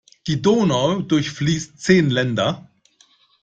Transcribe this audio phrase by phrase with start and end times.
[0.25, 2.67] Die Donau durchfließt zehn Länder.